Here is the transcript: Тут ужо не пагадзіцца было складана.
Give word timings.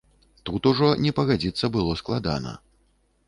Тут 0.49 0.61
ужо 0.69 0.87
не 1.05 1.11
пагадзіцца 1.19 1.69
было 1.77 1.91
складана. 2.01 2.57